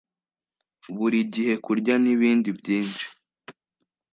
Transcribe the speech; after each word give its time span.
burigihe 0.95 1.53
kurya 1.65 1.95
nibindi 2.03 2.49
byinshi 2.59 3.05